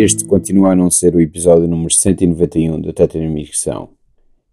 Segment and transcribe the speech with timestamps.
[0.00, 3.96] Este continua a não ser o episódio número 191 da Tetanimigração.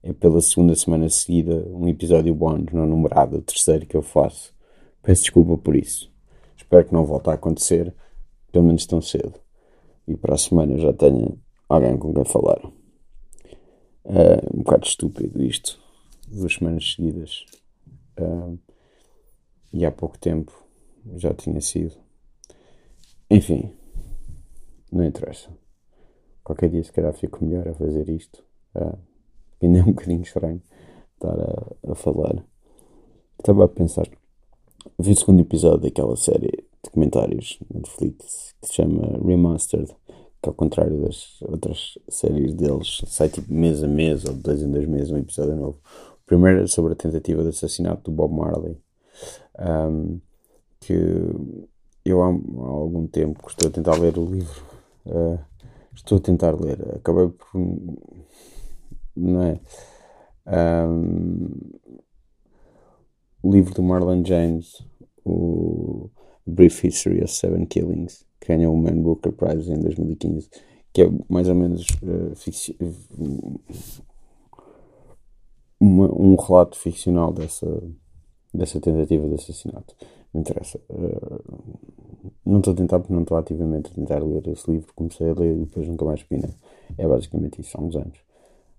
[0.02, 4.52] É pela segunda semana seguida um episódio bónus não numerado, o terceiro que eu faço.
[5.04, 6.12] Peço desculpa por isso.
[6.58, 7.94] Espero que não volte a acontecer,
[8.52, 9.36] pelo menos tão cedo.
[10.08, 11.31] E para a semana já tenha
[11.70, 12.59] alguém com quem falar.
[14.04, 15.80] É um bocado estúpido isto.
[16.27, 17.46] Duas semanas seguidas.
[18.20, 18.57] Uh,
[19.71, 20.52] e há pouco tempo
[21.18, 21.93] já tinha sido.
[23.30, 23.71] Enfim,
[24.95, 25.49] não interessa.
[26.44, 28.44] Qualquer dia, se calhar, fico melhor a fazer isto.
[28.76, 28.98] Uh,
[29.62, 30.62] ainda é um bocadinho estranho
[31.16, 32.44] estar a, a falar.
[33.40, 34.08] Estava a pensar.
[34.99, 39.91] Vi o segundo episódio daquela série de comentários Netflix que se chama Remastered,
[40.41, 44.70] que ao contrário das outras séries deles, sai tipo mês a mês ou dois em
[44.70, 45.79] dois meses um episódio novo.
[46.23, 48.77] O primeiro é sobre a tentativa de assassinato do Bob Marley.
[49.60, 50.20] Um,
[50.79, 50.93] que
[52.05, 54.74] eu há, há algum tempo estou a tentar ler o livro
[55.05, 55.39] Uh,
[55.93, 56.95] estou a tentar ler.
[56.95, 57.61] Acabei por.
[59.15, 59.59] Não é?
[60.48, 61.49] Um,
[63.41, 64.83] o livro do Marlon James,
[65.23, 66.09] o
[66.45, 70.50] Brief History of Seven Killings, que ganhou o Man Booker Prize em 2015,
[70.91, 72.33] que é mais ou menos uh,
[75.79, 77.67] uma, um relato ficcional dessa,
[78.53, 79.95] dessa tentativa de assassinato.
[80.33, 80.79] Não interessa.
[80.89, 81.44] Uh,
[82.46, 84.94] não estou a tentar porque não estou ativamente a tentar ler esse livro.
[84.96, 86.50] Comecei a ler e depois nunca mais pina.
[86.97, 88.18] É basicamente isso, há uns anos.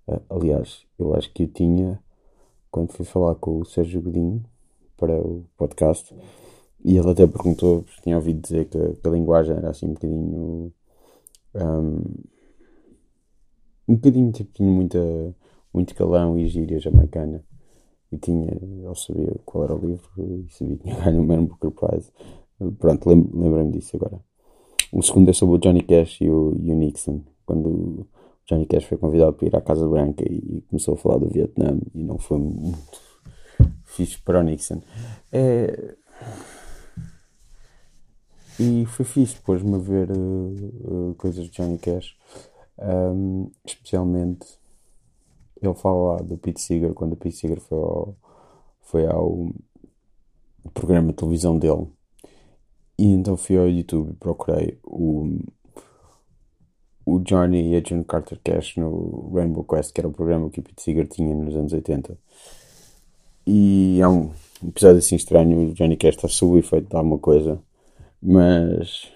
[0.06, 2.00] Uh, aliás, eu acho que eu tinha,
[2.70, 4.44] quando fui falar com o Sérgio Godinho
[4.96, 6.14] para o podcast,
[6.84, 10.72] e ele até perguntou, tinha ouvido dizer que, que a linguagem era assim um bocadinho.
[11.54, 12.02] Um,
[13.88, 14.98] um bocadinho, tipo, tinha muita,
[15.72, 17.44] muito calão e gíria jamaicana
[18.12, 21.44] e tinha, ele sabia qual era o livro e sabia que tinha ganho o Man
[21.44, 22.12] Booker Prize.
[22.78, 24.18] Pronto, lembrei-me disso agora.
[24.92, 28.06] O segundo é sobre o Johnny Cash e o, e o Nixon, quando o
[28.46, 31.78] Johnny Cash foi convidado para ir à Casa Branca e começou a falar do Vietnã
[31.94, 33.00] e não foi muito
[33.84, 34.80] fixe para o Nixon.
[35.32, 35.94] É...
[38.58, 42.16] E foi fixe depois-me a ver uh, uh, coisas de Johnny Cash,
[42.78, 44.46] um, especialmente
[45.60, 48.16] ele fala lá do Pete Seeger, quando o Pete Seeger foi ao,
[48.80, 49.50] foi ao
[50.72, 51.86] programa de televisão dele.
[52.98, 55.38] E então fui ao YouTube e procurei o,
[57.04, 60.60] o Johnny e a John Carter Cash no Rainbow Quest, que era o programa que
[60.60, 62.16] o Pete Seeger tinha nos anos 80.
[63.46, 64.32] E é um
[64.66, 67.60] episódio assim estranho, o Johnny Cash está sob o efeito de alguma coisa,
[68.20, 69.12] mas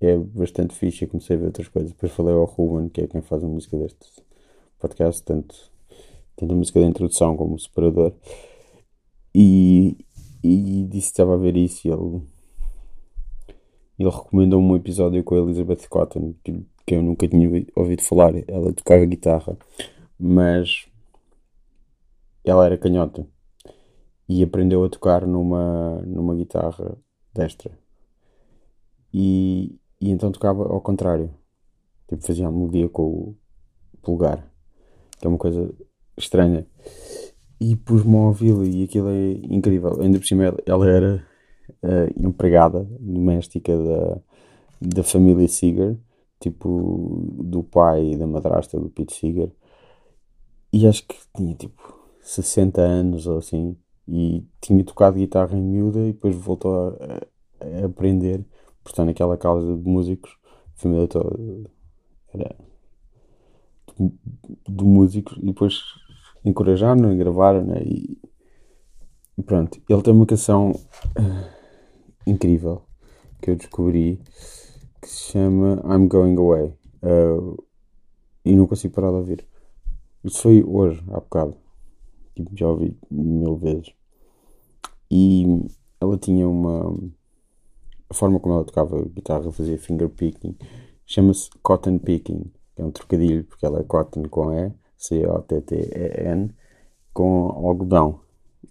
[0.00, 1.92] é bastante fixe e comecei a ver outras coisas.
[1.92, 4.06] Depois falei ao Ruben, que é quem faz a música deste
[4.78, 5.54] podcast, tanto,
[6.36, 8.12] tanto a música da introdução como o separador.
[9.34, 10.05] E,
[10.46, 12.22] e disse que estava a ver isso e ele,
[13.98, 18.32] ele recomendou um episódio com a Elizabeth Cotton, que, que eu nunca tinha ouvido falar.
[18.48, 19.56] Ela tocava guitarra,
[20.18, 20.86] mas
[22.44, 23.26] ela era canhota
[24.28, 26.96] e aprendeu a tocar numa, numa guitarra
[27.34, 27.78] destra.
[29.12, 31.30] E, e então tocava ao contrário.
[32.08, 33.36] Tipo, fazia a melodia com o
[34.02, 34.56] polegar
[35.18, 35.72] que é uma coisa
[36.16, 36.66] estranha.
[37.60, 40.00] E pus-me a ouvi-lo e aquilo é incrível.
[40.00, 41.26] Ainda por cima ela era
[41.82, 44.20] uh, empregada doméstica da,
[44.80, 45.96] da família Seeger,
[46.38, 49.50] tipo do pai e da madrasta do Pete Seeger.
[50.72, 53.76] E acho que tinha tipo 60 anos ou assim.
[54.08, 57.26] E tinha tocado guitarra em miúda e depois voltou a,
[57.60, 58.44] a aprender
[58.84, 60.36] por estar naquela casa de músicos.
[60.76, 61.36] A família toda
[62.32, 62.54] era
[63.98, 65.80] de músicos e depois
[66.48, 67.82] encorajaram e gravaram né?
[67.84, 68.18] e,
[69.36, 69.80] e, pronto.
[69.88, 71.50] Ele tem uma canção uh,
[72.26, 72.82] incrível
[73.40, 74.20] que eu descobri
[75.00, 77.64] que se chama I'm Going Away uh,
[78.44, 79.46] e não consigo parar de ouvir.
[80.24, 81.56] Isso foi hoje, há bocado.
[82.34, 83.92] Tipo, já ouvi mil vezes.
[85.10, 85.44] E
[86.00, 86.96] ela tinha uma.
[88.08, 90.56] A forma como ela tocava guitarra, fazia finger picking,
[91.04, 94.70] chama-se cotton picking é um trocadilho, porque ela é cotton com E,
[95.06, 96.50] C-O-T-T-E-N,
[97.12, 98.20] com algodão.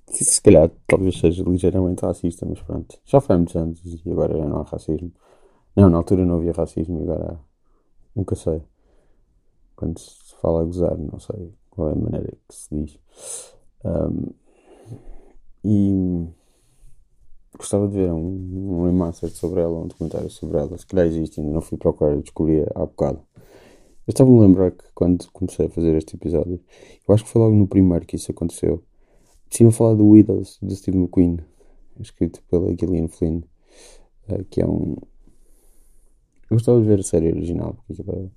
[0.08, 3.00] Que se calhar talvez seja ligeiramente racista, mas pronto.
[3.06, 5.12] Já foi há muitos anos e agora já não há racismo.
[5.76, 7.40] Não, na altura não havia racismo e agora
[8.16, 8.62] nunca sei.
[9.76, 13.00] Quando se fala a gozar, não sei qual é a maneira que se diz.
[13.84, 14.34] Um,
[15.64, 16.28] e
[17.58, 20.78] gostava de ver um, um remaster sobre ela, um documentário sobre ela.
[20.78, 23.20] Se calhar existe, ainda não fui procurar, descobri há bocado.
[24.08, 26.60] Eu estava-me a lembrar que quando comecei a fazer este episódio,
[27.08, 28.84] eu acho que foi logo no primeiro que isso aconteceu.
[29.50, 31.40] Tinha falado do Widows, do Steve McQueen,
[32.00, 33.42] escrito pela Gillian Flynn,
[34.28, 34.96] eh, que é um.
[36.50, 38.32] Eu gostava de ver a série original, porque aquilo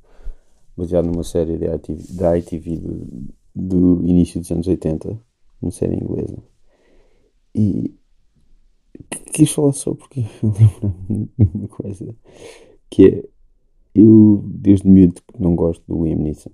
[0.75, 5.21] baseado numa série da ITV, ITV do, do início dos anos 80,
[5.61, 6.43] uma série inglesa.
[7.55, 7.95] E
[9.33, 12.15] quis falar só porque eu lembro-me de uma coisa
[12.89, 13.38] que é
[13.99, 16.51] eu desde miúdo não gosto do Liam Neeson.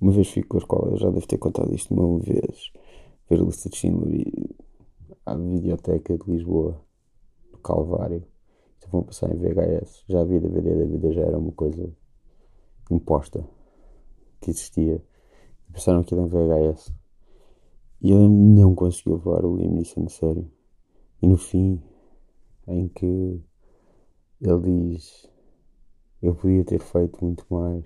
[0.00, 2.72] Uma vez fui com a escola, eu já devo ter contado isto uma vez,
[3.28, 4.26] ver a lista de Schindler
[5.24, 6.80] à videoteca de Lisboa,
[7.50, 8.22] no Calvário.
[8.74, 10.04] Estavam a passar em VHS.
[10.08, 11.92] Já havia DVD, DVD já era uma coisa
[12.90, 13.44] imposta
[14.40, 15.02] que existia.
[15.68, 16.92] E passaram aquilo em VHS.
[18.00, 20.48] E ele não conseguiu levar o Liam Neeson a sério.
[21.20, 21.82] E no fim,
[22.68, 23.42] em que
[24.40, 25.26] ele diz:
[26.26, 27.84] Eu podia ter feito muito mais.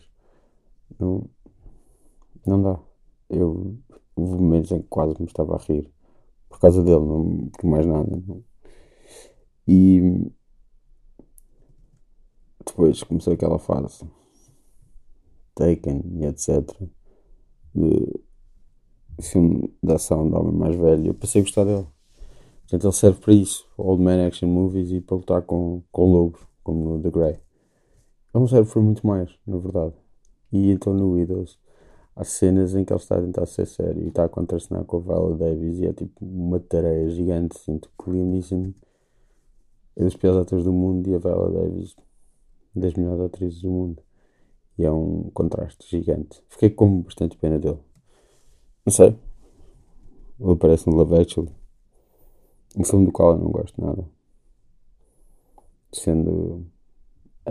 [0.99, 1.29] Não,
[2.47, 2.81] não dá.
[3.29, 3.77] Eu
[4.17, 5.93] houve momentos em que quase me estava a rir
[6.49, 8.09] por causa dele, não por mais nada.
[8.27, 8.43] Não.
[9.69, 10.31] E
[12.65, 14.09] depois começou aquela fase
[15.55, 16.65] Taken e etc.
[17.75, 18.23] De
[19.21, 21.09] filme de ação de homem mais velho.
[21.09, 21.87] Eu passei a gostar dele.
[22.63, 26.41] Portanto, ele serve para isso, Old Man Action Movies e para lutar com, com lobos,
[26.63, 27.50] como no The Grey.
[28.33, 29.95] Ele não serve para muito mais, na verdade.
[30.53, 31.59] E então no Widows
[32.15, 34.99] há cenas em que ele está a tentar ser sério e está a contracenar com
[34.99, 37.59] a Viola Davis e é tipo uma tarefa gigante.
[37.59, 38.73] Sinto que o Liam Neeson
[39.97, 41.97] é dos piores atores do mundo e a Viola Davis
[42.75, 44.03] das melhores atrizes do mundo.
[44.79, 46.43] E é um contraste gigante.
[46.49, 47.79] Fiquei com bastante pena dele.
[48.85, 49.17] Não sei.
[50.39, 51.51] Ele aparece no Love Actually.
[52.77, 54.05] Um filme do qual eu não gosto nada.
[55.93, 56.65] Sendo.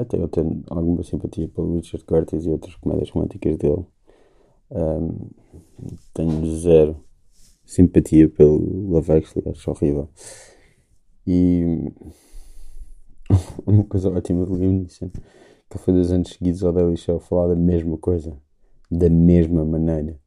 [0.01, 3.85] Até eu tenho alguma simpatia pelo Richard Curtis e outras comédias românticas dele.
[4.71, 5.29] Um,
[6.13, 7.03] tenho zero
[7.69, 8.57] simpatia pelo
[8.89, 10.09] Love Actually, acho horrível.
[11.25, 11.91] E
[13.65, 15.11] uma coisa ótima do Liam Neeson,
[15.69, 18.35] que foi dois anos seguidos ao Daily Show falar da mesma coisa,
[18.89, 20.19] da mesma maneira.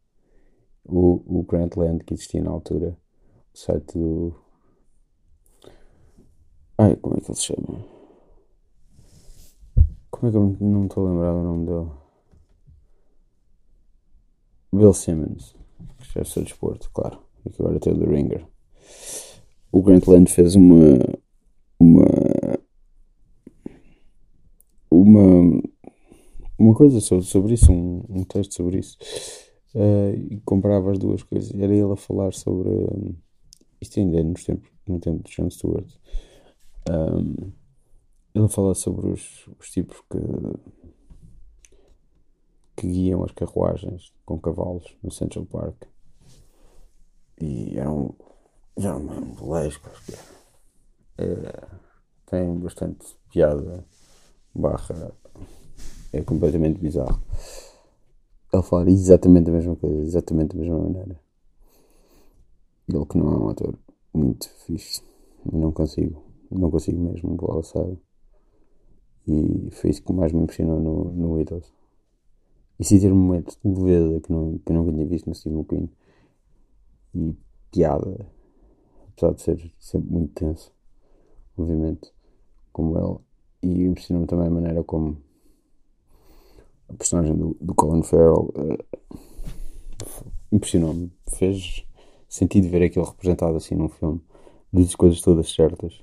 [0.84, 2.96] O, o Grantland que existia na altura,
[3.52, 4.34] o site do.
[6.78, 7.91] Ai, como é que ele se chama?
[10.22, 11.90] Como é que eu não me estou a lembrar do nome dele?
[14.72, 15.56] Bill Simmons,
[15.98, 17.18] que já sou desporto, claro.
[17.44, 18.46] E que agora tem o The Ringer.
[19.72, 20.96] O Grantland fez uma.
[21.80, 22.06] Uma.
[24.88, 25.62] Uma.
[26.56, 28.96] Uma coisa sobre, sobre isso, um, um texto sobre isso.
[29.74, 31.52] Uh, e comparava as duas coisas.
[31.52, 32.68] Era ele a falar sobre.
[32.68, 33.16] Um,
[33.80, 35.92] isto ainda é nos tempos, no tempo de John Stewart.
[36.88, 37.50] Um,
[38.34, 40.18] ele a falar sobre os, os tipos que
[42.76, 45.84] que guiam as carruagens com cavalos no Central Park.
[47.40, 48.14] E eram.
[48.76, 49.92] Já não me lembro,
[51.18, 51.68] é,
[52.26, 53.84] tem bastante piada,
[54.54, 55.12] barra.
[56.12, 57.22] É completamente bizarro.
[58.52, 61.20] Ele falar exatamente a mesma coisa, exatamente da mesma maneira.
[62.88, 63.78] Ele que não é um ator
[64.12, 65.02] muito fixe.
[65.50, 67.98] Não consigo, não consigo mesmo vou sério.
[69.26, 71.72] E foi isso que mais me impressionou no, no Idols.
[72.78, 75.34] E sim ter um momento de leveza que, não, que eu nunca tinha visto no
[75.34, 75.90] Steve McQueen.
[77.14, 77.36] E
[77.70, 78.26] piada,
[79.10, 80.72] apesar de ser sempre muito tenso,
[81.56, 82.12] obviamente,
[82.72, 83.18] como ele.
[83.62, 85.16] E impressionou-me também a maneira como
[86.88, 91.12] a personagem do, do Colin Farrell uh, impressionou-me.
[91.28, 91.86] Fez
[92.28, 94.20] sentido ver aquilo representado assim num filme.
[94.72, 96.02] Diz as coisas todas certas.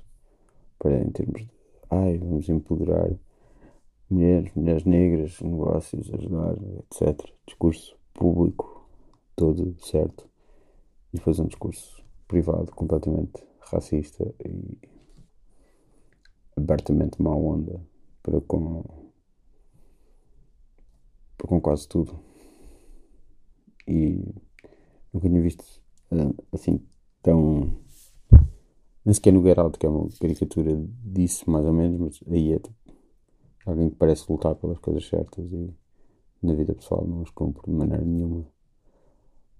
[0.78, 1.59] Para, em termos de,
[1.90, 3.10] ai, vamos empoderar
[4.08, 7.30] mulheres, mulheres negras, negócios, ajudar, etc.
[7.46, 8.88] Discurso público,
[9.36, 10.28] todo certo.
[11.12, 14.78] E depois um discurso privado completamente racista e
[16.56, 17.80] abertamente má onda
[18.22, 18.82] para com,
[21.36, 22.18] para com quase tudo.
[23.86, 24.22] E
[25.12, 25.64] nunca tinha visto
[26.12, 26.80] eh, assim
[27.22, 27.79] tão.
[29.04, 32.52] Nem sequer no Get Out, que é uma caricatura disso, mais ou menos, mas aí
[32.52, 32.74] é tipo
[33.64, 35.72] alguém que parece lutar pelas coisas certas e
[36.42, 38.46] na vida pessoal não as cumpre de maneira nenhuma.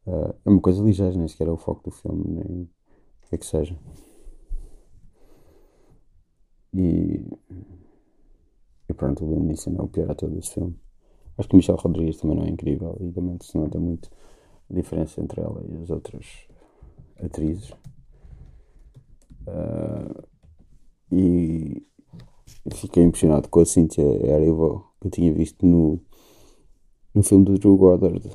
[0.07, 3.35] Uh, é uma coisa ligeira, nem sequer é o foco do filme, nem o que
[3.35, 3.79] é que seja.
[6.73, 7.25] E,
[8.89, 10.77] e pronto, o Liam Neeson é o pior ator desse filme.
[11.37, 14.11] Acho que o Michelle Rodrigues também não é incrível e também se nota muito
[14.71, 16.47] a diferença entre ela e as outras
[17.23, 17.73] atrizes.
[19.51, 20.23] Uh,
[21.13, 21.83] e
[22.73, 26.01] fiquei impressionado com a Cynthia Erivo que eu tinha visto no,
[27.15, 28.31] no filme do Drew Goddard,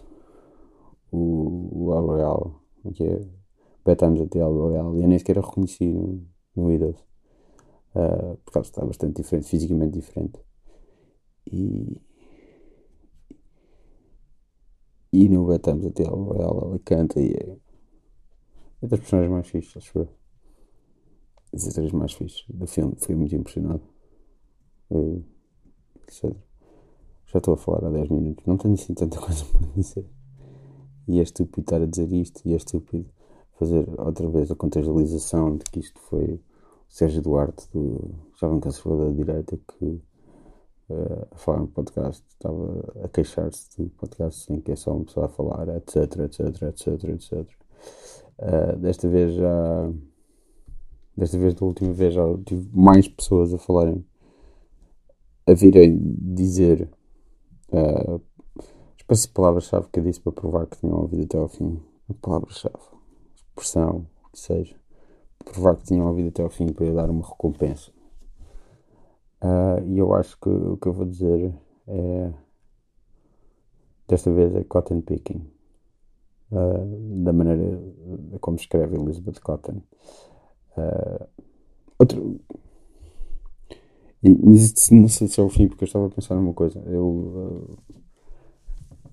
[1.11, 2.51] o, o El Royale,
[2.93, 3.27] que é
[3.85, 6.99] Bad Times at the El Royale, e eu nem sequer a reconheci no, no Idols,
[7.95, 10.39] uh, por causa está bastante diferente, fisicamente diferente.
[11.51, 12.01] E.
[15.13, 17.57] E no Betamos até ela, ela canta e é.
[18.81, 20.24] É das personagens mais fixas, acho eu.
[21.51, 22.95] Das atrizes mais fixas do filme.
[22.97, 23.81] Fui muito impressionado.
[24.89, 25.23] Eu,
[27.27, 28.45] já estou a falar há 10 minutos.
[28.45, 30.05] Não tenho assim tanta coisa para dizer.
[31.07, 32.41] E é estúpido estar a dizer isto.
[32.45, 33.09] E é estúpido
[33.59, 36.41] fazer outra vez a contextualização de que isto foi o
[36.89, 39.85] Sérgio Duarte, do jovem conservador da direita, que
[40.89, 45.05] uh, a falar no podcast estava a queixar-se de podcast em que é só uma
[45.05, 47.49] pessoa a falar, etc, etc, etc, etc.
[48.39, 49.91] Uh, desta vez já.
[51.17, 54.05] Desta vez, da última vez, já tive mais pessoas a falarem,
[55.47, 56.89] a virem dizer
[57.69, 58.21] uh,
[59.09, 61.79] de palavra-chave que eu disse para provar que tinham ouvido até ao fim.
[62.09, 62.83] A palavra-chave,
[63.35, 64.75] expressão, que seja.
[65.43, 67.91] Provar que tinham ouvido até ao fim para eu dar uma recompensa.
[69.41, 71.53] Uh, e eu acho que o que eu vou dizer
[71.87, 72.33] é.
[74.07, 75.49] Desta vez é cotton picking.
[76.51, 77.81] Uh, da maneira
[78.39, 79.81] como escreve Elizabeth Cotton.
[80.77, 81.27] Uh,
[81.99, 82.39] outro.
[84.21, 86.79] Mas não sei se é o fim, porque eu estava a pensar numa coisa.
[86.87, 87.07] Eu.
[87.07, 87.77] Uh,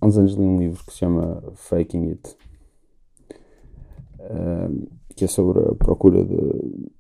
[0.01, 2.37] há uns anos li um livro que se chama Faking It.
[5.15, 6.91] que é sobre a procura de,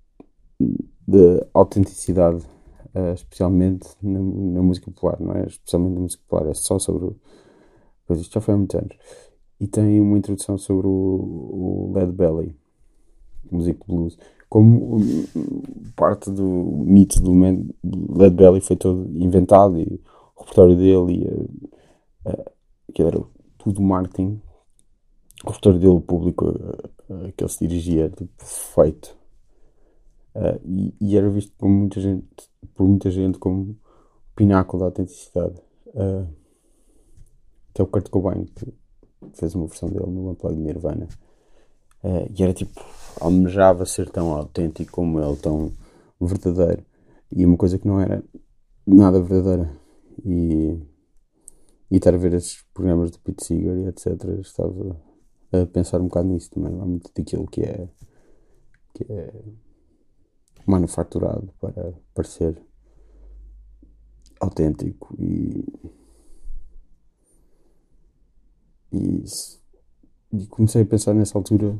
[1.08, 2.44] de autenticidade,
[3.14, 5.46] especialmente na, na, música popular, não é?
[5.46, 7.16] Especialmente na música popular, é só sobre.
[8.06, 8.96] Pois isto já foi há muitos anos
[9.62, 12.52] e tem uma introdução sobre o, o Led Belly,
[13.48, 14.18] músico blues.
[14.52, 15.00] Como
[15.96, 19.98] parte do mito do Led Belly foi todo inventado e
[20.36, 22.52] o repertório dele e uh,
[22.92, 23.18] que era
[23.56, 24.42] tudo marketing,
[25.42, 29.16] o repertório dele, o público uh, que ele se dirigia, era tipo, feito.
[30.34, 32.26] Uh, e, e, era visto por muita gente,
[32.74, 33.74] por muita gente como
[34.36, 35.62] pináculo da autenticidade.
[35.94, 36.28] Uh,
[37.72, 38.70] que é o Kurt Cobain, que
[39.32, 41.08] fez uma versão dele no Unplugged Nirvana.
[42.02, 42.84] Uh, e era tipo,
[43.20, 45.72] almejava ser tão autêntico como ele, tão
[46.20, 46.84] verdadeiro.
[47.30, 48.22] E uma coisa que não era
[48.86, 49.72] nada verdadeira.
[50.24, 50.78] E,
[51.90, 54.06] e estar a ver esses programas do Pete Seeger e etc.
[54.40, 55.00] Estava
[55.52, 56.72] a pensar um bocado nisso também.
[56.80, 57.88] Há muito daquilo que é,
[58.94, 59.32] que é
[60.66, 62.60] manufaturado para parecer
[64.40, 65.64] autêntico e
[68.92, 69.24] e,
[70.32, 71.76] e comecei a pensar nessa altura,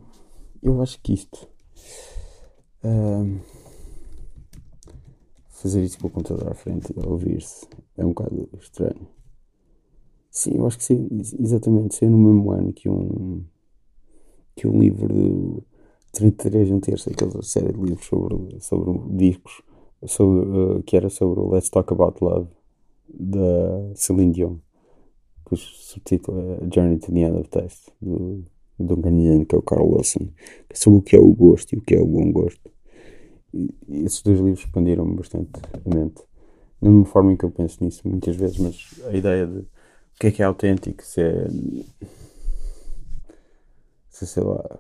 [0.63, 1.49] eu acho que isto.
[5.49, 7.67] Fazer isso com o computador à frente e ouvir-se
[7.97, 9.07] é um bocado estranho.
[10.31, 11.95] Sim, eu acho que sim, exatamente.
[11.95, 13.45] Ser no mesmo ano que um,
[14.57, 15.63] que um livro
[16.13, 19.63] de 33 um terço, aquela série de livros sobre, sobre discos,
[20.07, 22.49] sobre, uh, que era sobre Let's Talk About Love,
[23.09, 24.57] da Celine Dion
[25.53, 28.45] o subtítulo é Journey to the End of Taste, do,
[28.79, 30.29] do um canadiano que é o Carl Wilson,
[30.69, 32.71] que é sobre o que é o gosto e o que é o bom gosto.
[33.53, 36.23] E, e esses dois livros expandiram-me bastante a mente.
[36.81, 39.67] Da mesma forma em que eu penso nisso muitas vezes, mas a ideia de o
[40.19, 41.47] que é que é autêntico, se é.
[44.09, 44.79] Se sei lá.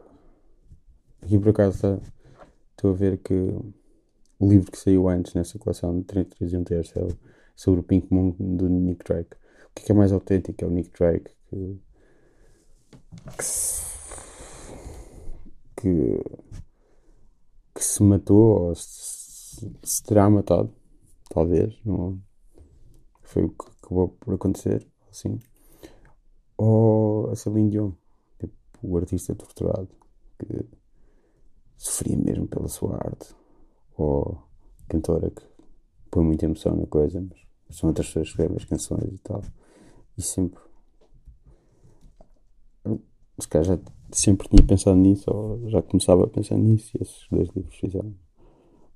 [1.23, 1.99] Aqui por acaso está,
[2.71, 6.64] estou a ver que o livro que saiu antes nessa coleção de 33 e um
[6.64, 7.07] terço é
[7.55, 9.37] sobre o Pink Moon do Nick Drake
[9.75, 10.64] que é, mais autêntico?
[10.64, 11.81] É o Nick Drake que,
[13.37, 13.83] que, se,
[15.76, 16.21] que,
[17.75, 20.73] que se matou ou se, se, terá matado,
[21.29, 22.21] talvez, não
[23.23, 25.38] foi o que acabou por acontecer, assim.
[26.57, 27.93] Ou a Celine Dion,
[28.38, 29.88] tipo, o artista torturado
[30.38, 30.67] que
[31.76, 33.35] sofria mesmo pela sua arte,
[33.97, 34.38] ou
[34.88, 35.43] cantora que
[36.11, 39.43] põe muita emoção na coisa, mas são outras pessoas que escrevem as canções e tal.
[40.16, 40.61] E sempre.
[43.38, 43.78] Se calhar já
[44.12, 48.14] sempre tinha pensado nisso, ou já começava a pensar nisso, e esses dois livros fizeram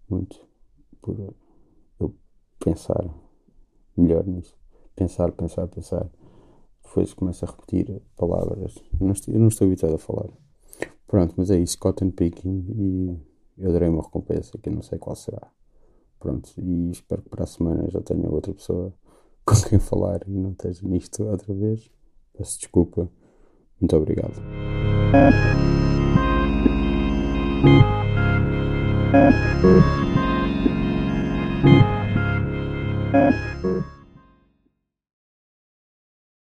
[0.09, 0.47] muito
[1.01, 1.35] por
[1.99, 2.15] eu
[2.59, 3.05] pensar
[3.97, 4.57] melhor nisso.
[4.95, 6.09] Pensar, pensar, pensar.
[6.83, 8.77] Depois começo a repetir palavras.
[9.01, 10.29] Eu não estou, eu não estou habituado a falar.
[11.07, 13.19] Pronto, mas é isso, cotton picking, e
[13.59, 15.51] eu darei uma recompensa que eu não sei qual será.
[16.19, 18.93] Pronto, e espero que para a semana já tenha outra pessoa
[19.47, 21.89] com quem falar e não esteja nisto outra vez.
[22.37, 23.09] Peço desculpa.
[23.81, 24.35] Muito obrigado.